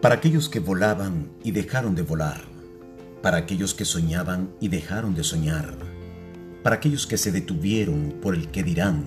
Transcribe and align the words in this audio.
Para 0.00 0.14
aquellos 0.14 0.48
que 0.48 0.60
volaban 0.60 1.28
y 1.42 1.50
dejaron 1.50 1.96
de 1.96 2.02
volar, 2.02 2.44
para 3.20 3.36
aquellos 3.36 3.74
que 3.74 3.84
soñaban 3.84 4.50
y 4.60 4.68
dejaron 4.68 5.16
de 5.16 5.24
soñar, 5.24 5.74
para 6.62 6.76
aquellos 6.76 7.08
que 7.08 7.18
se 7.18 7.32
detuvieron 7.32 8.14
por 8.22 8.36
el 8.36 8.48
que 8.52 8.62
dirán 8.62 9.06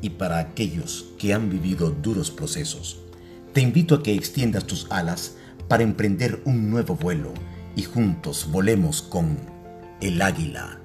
y 0.00 0.10
para 0.10 0.38
aquellos 0.38 1.10
que 1.18 1.34
han 1.34 1.50
vivido 1.50 1.90
duros 1.90 2.30
procesos, 2.30 3.00
te 3.52 3.60
invito 3.60 3.96
a 3.96 4.02
que 4.02 4.14
extiendas 4.14 4.64
tus 4.64 4.86
alas 4.88 5.36
para 5.68 5.82
emprender 5.82 6.40
un 6.46 6.70
nuevo 6.70 6.96
vuelo 6.96 7.34
y 7.76 7.82
juntos 7.82 8.48
volemos 8.50 9.02
con 9.02 9.36
el 10.00 10.22
águila. 10.22 10.80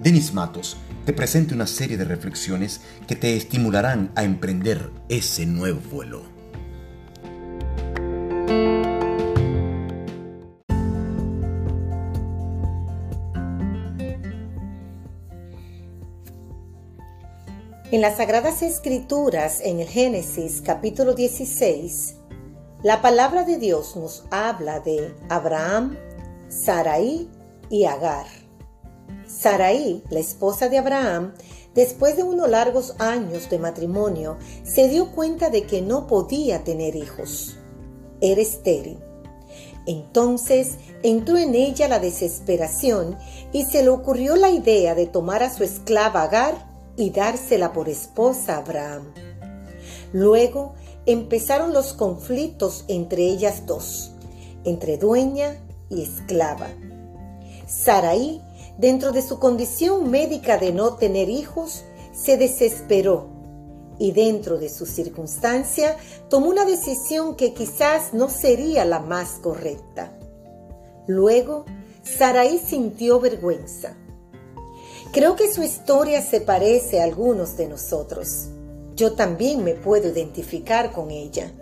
Denis 0.00 0.32
Matos 0.32 0.76
te 1.04 1.12
presenta 1.12 1.56
una 1.56 1.66
serie 1.66 1.96
de 1.96 2.04
reflexiones 2.04 2.80
que 3.08 3.16
te 3.16 3.36
estimularán 3.36 4.12
a 4.14 4.22
emprender 4.22 4.92
ese 5.08 5.46
nuevo 5.46 5.80
vuelo. 5.90 6.33
En 17.94 18.00
las 18.00 18.16
Sagradas 18.16 18.62
Escrituras, 18.62 19.60
en 19.62 19.78
el 19.78 19.86
Génesis 19.86 20.60
capítulo 20.60 21.14
16, 21.14 22.16
la 22.82 23.00
palabra 23.00 23.44
de 23.44 23.56
Dios 23.56 23.94
nos 23.94 24.24
habla 24.32 24.80
de 24.80 25.14
Abraham, 25.28 25.96
Sarai 26.48 27.28
y 27.70 27.84
Agar. 27.84 28.26
Sarai, 29.28 30.02
la 30.10 30.18
esposa 30.18 30.68
de 30.68 30.78
Abraham, 30.78 31.34
después 31.76 32.16
de 32.16 32.24
unos 32.24 32.50
largos 32.50 32.96
años 32.98 33.48
de 33.48 33.60
matrimonio, 33.60 34.38
se 34.64 34.88
dio 34.88 35.12
cuenta 35.12 35.48
de 35.48 35.62
que 35.62 35.80
no 35.80 36.08
podía 36.08 36.64
tener 36.64 36.96
hijos. 36.96 37.58
Era 38.20 38.40
estéril. 38.40 38.98
Entonces 39.86 40.76
entró 41.02 41.36
en 41.36 41.54
ella 41.54 41.88
la 41.88 41.98
desesperación 41.98 43.18
y 43.52 43.64
se 43.64 43.82
le 43.82 43.90
ocurrió 43.90 44.36
la 44.36 44.50
idea 44.50 44.94
de 44.94 45.06
tomar 45.06 45.42
a 45.42 45.52
su 45.52 45.62
esclava 45.62 46.22
Agar 46.22 46.66
y 46.96 47.10
dársela 47.10 47.72
por 47.72 47.88
esposa 47.88 48.54
a 48.54 48.58
Abraham. 48.58 49.12
Luego 50.12 50.74
empezaron 51.06 51.72
los 51.72 51.92
conflictos 51.92 52.84
entre 52.88 53.24
ellas 53.24 53.66
dos, 53.66 54.12
entre 54.64 54.96
dueña 54.96 55.56
y 55.90 56.02
esclava. 56.02 56.68
Saraí, 57.66 58.40
dentro 58.78 59.12
de 59.12 59.22
su 59.22 59.38
condición 59.38 60.10
médica 60.10 60.56
de 60.56 60.72
no 60.72 60.94
tener 60.94 61.28
hijos, 61.28 61.84
se 62.12 62.36
desesperó 62.36 63.26
y 63.98 64.12
dentro 64.12 64.58
de 64.58 64.68
su 64.68 64.86
circunstancia 64.86 65.96
tomó 66.28 66.48
una 66.48 66.64
decisión 66.64 67.36
que 67.36 67.54
quizás 67.54 68.12
no 68.12 68.28
sería 68.28 68.84
la 68.84 69.00
más 69.00 69.38
correcta. 69.42 70.16
Luego, 71.06 71.64
Saraí 72.02 72.58
sintió 72.58 73.20
vergüenza 73.20 73.96
Creo 75.14 75.36
que 75.36 75.52
su 75.52 75.62
historia 75.62 76.20
se 76.20 76.40
parece 76.40 77.00
a 77.00 77.04
algunos 77.04 77.56
de 77.56 77.68
nosotros. 77.68 78.48
Yo 78.96 79.12
también 79.12 79.62
me 79.62 79.74
puedo 79.74 80.08
identificar 80.08 80.90
con 80.90 81.12
ella. 81.12 81.52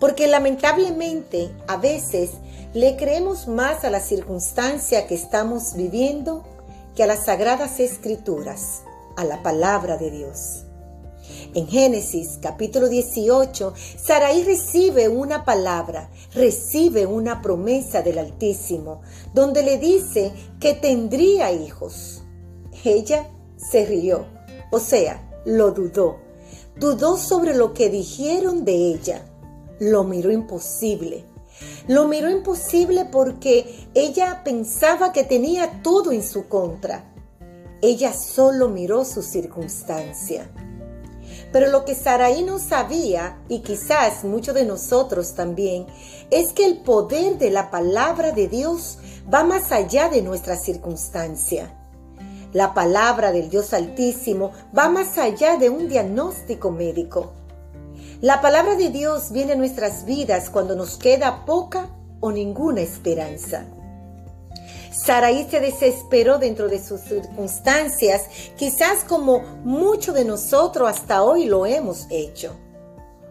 Porque 0.00 0.26
lamentablemente 0.26 1.52
a 1.68 1.76
veces 1.76 2.30
le 2.72 2.96
creemos 2.96 3.46
más 3.46 3.84
a 3.84 3.90
la 3.90 4.00
circunstancia 4.00 5.06
que 5.06 5.14
estamos 5.14 5.74
viviendo 5.76 6.42
que 6.96 7.04
a 7.04 7.06
las 7.06 7.26
sagradas 7.26 7.78
escrituras, 7.78 8.82
a 9.14 9.22
la 9.22 9.40
palabra 9.40 9.96
de 9.96 10.10
Dios. 10.10 10.63
En 11.54 11.68
Génesis 11.68 12.40
capítulo 12.42 12.88
18, 12.88 13.74
Saraí 13.96 14.42
recibe 14.42 15.08
una 15.08 15.44
palabra, 15.44 16.10
recibe 16.34 17.06
una 17.06 17.42
promesa 17.42 18.02
del 18.02 18.18
Altísimo, 18.18 19.02
donde 19.34 19.62
le 19.62 19.78
dice 19.78 20.32
que 20.58 20.74
tendría 20.74 21.52
hijos. 21.52 22.24
Ella 22.82 23.28
se 23.56 23.86
rió, 23.86 24.26
o 24.72 24.80
sea, 24.80 25.30
lo 25.44 25.70
dudó. 25.70 26.16
Dudó 26.76 27.16
sobre 27.16 27.54
lo 27.54 27.72
que 27.72 27.88
dijeron 27.88 28.64
de 28.64 28.74
ella. 28.74 29.24
Lo 29.78 30.02
miró 30.02 30.32
imposible. 30.32 31.24
Lo 31.86 32.08
miró 32.08 32.30
imposible 32.30 33.04
porque 33.04 33.86
ella 33.94 34.42
pensaba 34.42 35.12
que 35.12 35.22
tenía 35.22 35.82
todo 35.84 36.10
en 36.10 36.24
su 36.24 36.48
contra. 36.48 37.14
Ella 37.80 38.12
solo 38.12 38.68
miró 38.70 39.04
su 39.04 39.22
circunstancia. 39.22 40.50
Pero 41.54 41.70
lo 41.70 41.84
que 41.84 41.94
Saraí 41.94 42.42
no 42.42 42.58
sabía, 42.58 43.38
y 43.48 43.60
quizás 43.60 44.24
muchos 44.24 44.56
de 44.56 44.64
nosotros 44.64 45.34
también, 45.34 45.86
es 46.32 46.52
que 46.52 46.66
el 46.66 46.78
poder 46.78 47.38
de 47.38 47.52
la 47.52 47.70
palabra 47.70 48.32
de 48.32 48.48
Dios 48.48 48.98
va 49.32 49.44
más 49.44 49.70
allá 49.70 50.08
de 50.08 50.20
nuestra 50.20 50.56
circunstancia. 50.56 51.72
La 52.52 52.74
palabra 52.74 53.30
del 53.30 53.50
Dios 53.50 53.72
Altísimo 53.72 54.50
va 54.76 54.88
más 54.88 55.16
allá 55.16 55.56
de 55.56 55.70
un 55.70 55.88
diagnóstico 55.88 56.72
médico. 56.72 57.34
La 58.20 58.40
palabra 58.40 58.74
de 58.74 58.88
Dios 58.88 59.30
viene 59.30 59.52
a 59.52 59.56
nuestras 59.56 60.06
vidas 60.06 60.50
cuando 60.50 60.74
nos 60.74 60.96
queda 60.96 61.44
poca 61.44 61.88
o 62.18 62.32
ninguna 62.32 62.80
esperanza. 62.80 63.64
Saraí 64.94 65.46
se 65.50 65.58
desesperó 65.58 66.38
dentro 66.38 66.68
de 66.68 66.82
sus 66.82 67.00
circunstancias, 67.00 68.22
quizás 68.56 69.02
como 69.04 69.40
muchos 69.64 70.14
de 70.14 70.24
nosotros 70.24 70.88
hasta 70.88 71.24
hoy 71.24 71.46
lo 71.46 71.66
hemos 71.66 72.06
hecho. 72.10 72.54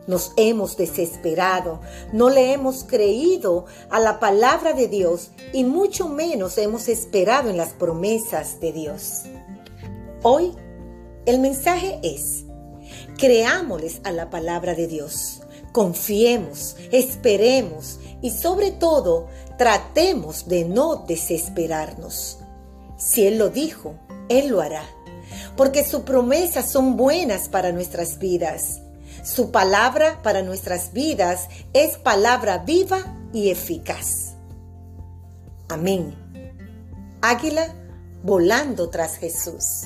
Nos 0.06 0.34
hemos 0.36 0.76
desesperado, 0.76 1.80
no 2.12 2.30
le 2.30 2.52
hemos 2.52 2.84
creído 2.84 3.66
a 3.90 4.02
la 4.02 4.20
palabra 4.20 4.74
de 4.74 4.90
Dios 4.90 5.32
y 5.54 5.64
mucho 5.64 6.10
menos 6.10 6.58
hemos 6.58 6.90
esperado 6.90 7.50
en 7.50 7.56
las 7.56 7.70
promesas 7.70 8.60
de 8.60 8.74
Dios. 8.74 9.22
Hoy 10.22 10.52
el 11.26 11.40
mensaje 11.40 12.02
es, 12.04 12.44
creámosles 13.18 14.02
a 14.04 14.12
la 14.12 14.30
palabra 14.30 14.76
de 14.76 14.88
Dios, 14.88 15.42
confiemos, 15.72 16.76
esperemos 16.92 18.00
y 18.24 18.32
sobre 18.32 18.72
todo 18.72 19.28
tratemos 19.60 20.48
de 20.48 20.66
no 20.66 20.96
desesperarnos. 20.96 22.40
Si 22.98 23.28
Él 23.28 23.38
lo 23.38 23.50
dijo, 23.50 24.00
Él 24.30 24.48
lo 24.48 24.62
hará, 24.62 24.86
porque 25.56 25.84
sus 25.84 26.02
promesas 26.02 26.72
son 26.72 26.98
buenas 26.98 27.48
para 27.50 27.72
nuestras 27.72 28.18
vidas 28.18 28.80
su 29.24 29.52
palabra 29.52 30.22
para 30.22 30.42
nuestras 30.42 30.92
vidas 30.92 31.48
es 31.72 31.98
palabra 31.98 32.58
viva 32.58 33.16
y 33.32 33.52
eficaz. 33.52 34.34
Amén. 35.70 36.14
Águila 37.22 37.74
volando 38.22 38.90
tras 38.90 39.16
Jesús. 39.16 39.84